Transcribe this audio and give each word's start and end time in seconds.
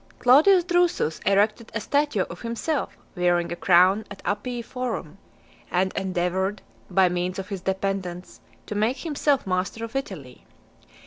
Claudius 0.17 0.63
Drusus 0.63 1.19
erected 1.27 1.71
a 1.75 1.79
statue 1.79 2.23
of 2.27 2.41
himself 2.41 2.97
wearing 3.15 3.51
a 3.51 3.55
crown 3.55 4.03
at 4.09 4.23
Appii 4.23 4.65
Forum, 4.65 5.19
and 5.69 5.93
endeavoured, 5.93 6.63
by 6.89 7.07
means 7.07 7.37
of 7.37 7.49
his 7.49 7.61
dependants, 7.61 8.41
to 8.65 8.73
make 8.73 8.97
himself 8.97 9.45
master 9.45 9.85
of 9.85 9.95
Italy. 9.95 10.43